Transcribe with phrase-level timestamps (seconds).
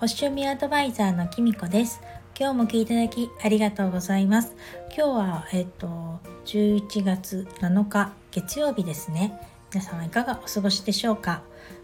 [0.00, 2.00] 星読みアドバイザーのきみこです。
[2.38, 4.54] 今日も聞いていただきありがとうございます。
[4.96, 9.36] 今日はえっと11月7日月曜日ですね。
[9.74, 11.42] 皆さんはいかがお過ごしでしょうか？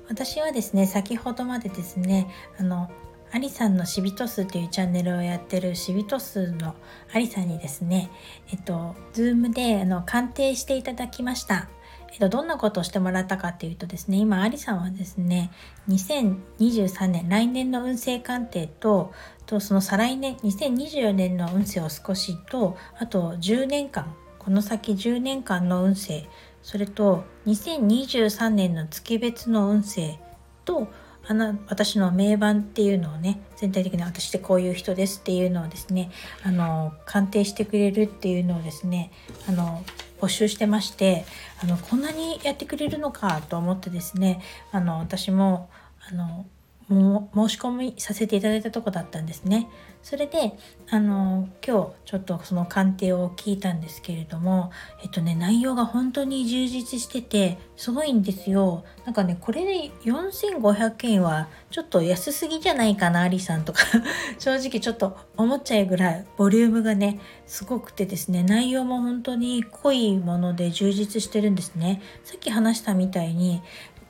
[0.09, 2.89] 私はですね先ほどまでですねあの
[3.33, 6.77] ありさんの紫微斗数というチャンネルをやってる紫微斗数の
[7.13, 8.13] ありさんにですね、
[8.53, 11.69] えっと、ズームであの鑑定していただきました。
[12.15, 15.51] えっと、どんなことをしてもらったかっていうとですね、今、ありさんはですね、
[15.89, 19.13] 2023年、来年の運勢鑑定と、
[19.47, 26.29] とその再来年、2024年の運勢を少しと、あと10年間、この先10年間の運勢、
[26.63, 30.21] それと2023年の月別の運勢
[30.65, 30.87] と、
[31.27, 36.11] あの私の名盤っていうのをね全体的に私ってこういう人ですっていうのをですね
[36.43, 39.11] あの鑑定してくれるっていうのをですね
[39.49, 39.83] あの
[40.21, 41.25] 募集してまして
[41.63, 44.41] あのこんなにやってくれるのかと思ってですね
[44.73, 45.71] あの私も
[46.11, 46.47] あの
[46.89, 49.69] も申し込みさせていただいたとこだったんですね。
[50.03, 50.53] それで
[50.91, 54.71] あの今日ちょっとその鑑定を聞いたんですけれども
[55.03, 58.85] えっとね内容が本当に充実しててすごいんですよ。
[59.07, 63.81] なんかねこれで4500円はちょっと安すぎじゃないかなアリさんとか
[64.39, 72.03] 正直ちょっと思っちゃうぐらいボリュームがねすごくてですね内容も本当に濃いもので充実してるんですね。
[72.25, 73.63] さっき話したみたいに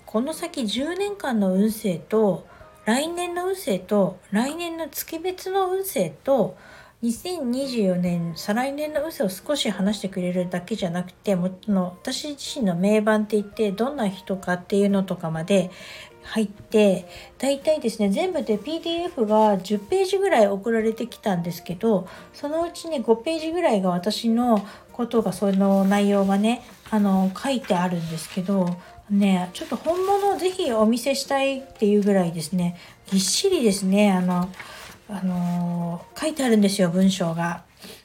[0.07, 2.47] この先10年間の運勢と
[2.85, 6.57] 来年の運勢と来年の月別の運勢と
[7.03, 15.71] 2024年再来年の運勢を少し話してくれるだけじゃなくてもの私自身の名盤って言ってどんな人かっていうのとかまで
[16.25, 17.07] 入って
[17.39, 28.77] 大体ですね全部で PDF が10ページぐらい送られてきたんですけどそのうちね5ページぐらいが私のことがその内容がねあの書いてあるんですけど
[29.11, 34.49] ねちょっと本物をぜひお見せしたいっていうぐらいですねぎっしりですねあの
[35.09, 37.63] あの書いてあるんですよ文章が。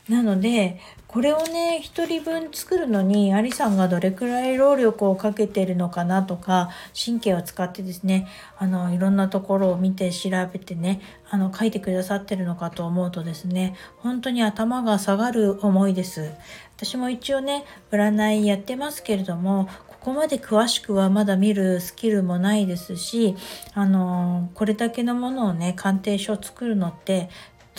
[0.10, 8.28] なのでこれをね1人分作るのにアリさんがどれくらい労力をかけてるのかなとか神経を使ってですね
[8.58, 16.32] あのいろんなところを見て調べてねあの書いてくださってるのかと思うとですね本当に頭が下がる思いです。
[16.76, 19.68] 私も一応ね占いやってますけれども
[20.00, 23.36] ここまで詳しくはまだ見るスキルもないですし、
[23.74, 27.30] あのこれだけのものをね、鑑定書を作るのって、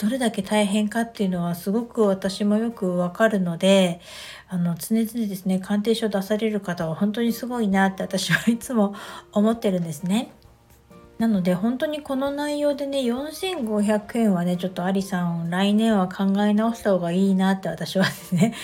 [0.01, 4.01] どれだけ大変かっていうのはすごく私もよくわかるので、
[4.49, 8.95] あの、常々ですね、鑑定書出される方は本当にすごいなって私はいつも
[9.31, 10.31] 思ってるんですね。
[11.19, 18.55] なので本当にこの内容でね4500円はねちょっとアリさん来年は考え直した方がいいなって私はですね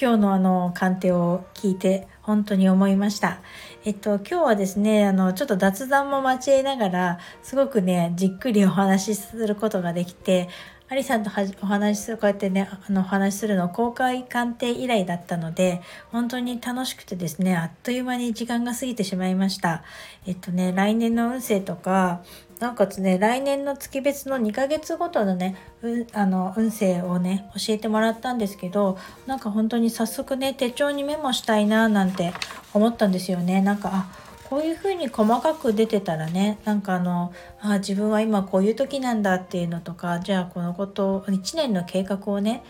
[0.00, 3.40] 今日のあの鑑定を聞いて本当に思いました。
[3.84, 10.48] えっと今日はですねあのちょっと雑談も交えながらすごくねじっくりお話しすることができて
[10.90, 19.82] アリさんとお話しする、こうやってね、あの、お話しするの公開鑑定以来だったので、本当に楽しくてですね、あっという間に時間が過ぎてしまいました。
[20.26, 22.22] えっとね、来年の運勢とか、
[22.60, 32.32] なおかつね、来年の月別の2ヶ月ごとのね、うあの運勢をね、教えてもらったんですけど、なんか本当に早速ね、手帳にメモしたいななんて
[32.74, 33.62] 思ったんですよね。
[33.62, 42.64] なんか、あ、こういうふうに細かく出てたらねなんかあのあ自分は今こういう時なんだっていうのとかじゃあこのこと1年の計画をね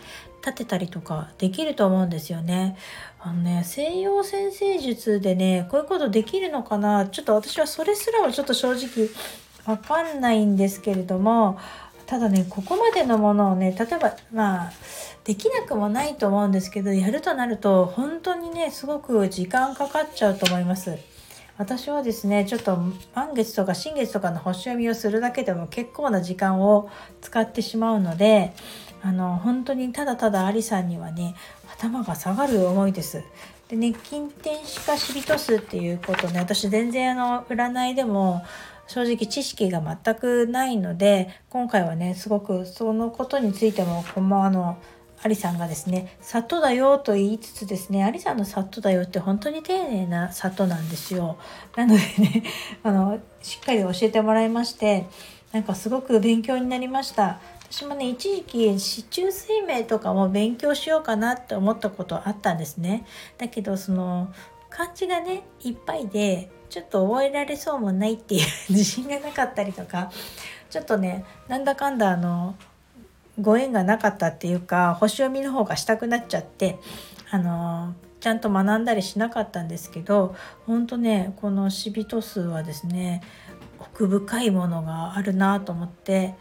[0.45, 2.77] 立てたりとかできると思うんですよね。
[3.19, 7.07] あのね西洋先生術でねこういうことできるのかな？
[7.07, 9.09] ちょっと私はそれすらはちょっと正直
[9.65, 11.59] わかんないんですけれども
[12.05, 14.71] ただねここまでのものをね例えばまあ
[15.23, 20.97] できなくもないと思うんですけどやるとなると本当にねすごく時間かかっちゃうと思います。
[21.59, 22.77] 私はですねちょっと
[23.13, 28.53] 満月とか新月とかの星読みをするだけでも結構な時間を使ってしまうので
[29.01, 31.35] あの本当にただただアリさんにはね
[31.73, 33.23] 頭が下がる思いです。
[33.67, 38.41] でね近天使かシビトスっていうことね私全然あの占いでも
[38.89, 44.77] 正直知識が全くないので今回はねすごくそのことについてもこのあの
[45.21, 51.37] アリさんがですね「里だよ」と言いつつですねアリさんの里だよって本当に丁寧な里なんですよ。
[51.75, 52.43] なのでね
[52.81, 55.05] あのしっかり教えてもらいまして
[55.51, 57.39] なんかすごく勉強になりました。
[57.71, 63.05] 私もね一時期市中水明とかも勉強しようかなって思ったことあったんですね。
[63.37, 64.33] だけどその
[64.69, 70.11] 漢字がねいっぱいでちょっと覚えられそうもないっていう 自信がなかったりとか
[70.69, 72.55] ちょっとねなんだかんだあの
[73.41, 76.77] ご縁がなかったっていうか星読みの方がしたくなっちゃって
[77.31, 80.35] あのちゃんと学んだりしなかったんですけど
[80.65, 83.21] 本当ねこのシビト数はですね
[83.79, 86.35] 奥深いものがあるなと思って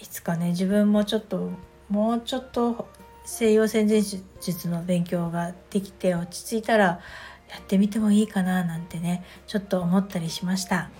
[0.00, 1.50] いつかね自分もちょっと
[1.88, 2.88] もうちょっと
[3.24, 4.00] 西洋先生
[4.40, 7.00] 術の勉強ができて落ち着いたら
[7.54, 10.90] やってみてもいいかななんてねちょっと思ったりしました。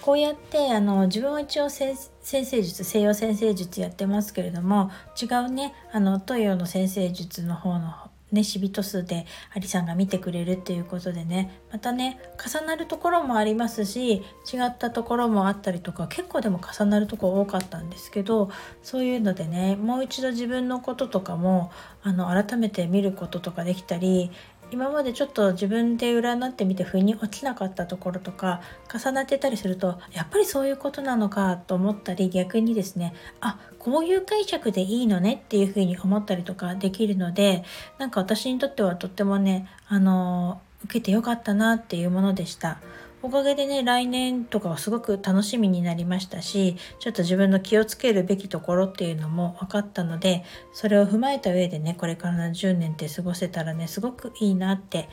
[0.00, 4.90] こうやってあの自分は一応先生術西洋先生術やってますけれども
[5.20, 7.94] 違うねあの東洋の先生術の方の
[8.32, 14.22] ね、シビト数でアリさんが見てくれるっていうことでねまたね重なるところもありますし違
[14.64, 18.50] ったところもあったりとか結構でも重なるとこ多かったんですけど
[18.82, 21.70] そういうのでねもう一度自分のこととかも
[22.02, 24.30] あの改めて見ることとかできたり
[24.72, 37.64] 今までちょっと自分で占ってみて腑に落ちなかったところとか重なってたりするとやっぱりそういうことなのかと思ったり逆にですねあこういう解釈でいいのねっていうふうに思ったりとかできるので
[37.98, 42.78] なんか私にとってはとってもねあの受けてよかったなっていうものでした。
[43.22, 55.08] おかげでね来年とかはすごく楽しみになりましたしちょっと自分の気をつけるべきところっていうのも分かったのでそれを踏まえた上でねこれからの10年って過ごせたらねすごくいいなって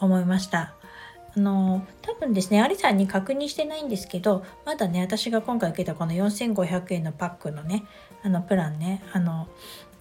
[0.00, 0.74] 思いました。
[1.36, 7.84] あの多分ですね、アリさんに確認してないんですけど、まだね、私が今回受けたこの4500円のパックのね、
[8.24, 9.46] あのプランね、あの、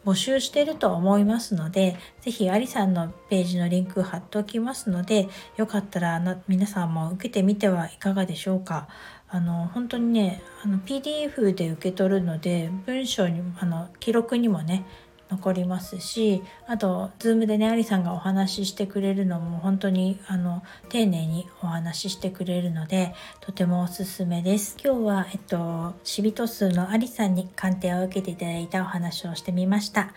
[0.09, 8.87] 募集してると思いますので、ぜひありさんのページのリンク貼っておきますので、よかったらな皆さんも受けてみてはいかがでしょうか。
[9.31, 14.87] あの本当にねあの PDF で受け取るので文章にあの記録にもね
[15.29, 24.77] 残りますしあと Zoom でねありさんがお話ししてくれるのも本当にあの丁寧にお話ししてくれるのでとてもおすすめです。
[24.83, 30.13] 今日はえっとシビト数のありさんに鑑定を受けていただいたお話をしてみました。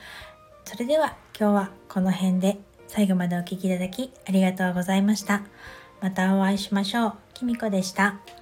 [0.65, 5.43] それでは今日はこの辺で最後までお聴きいただきありがとうございました。
[6.01, 7.15] またお会いしましょう。
[7.35, 8.42] きみこでした。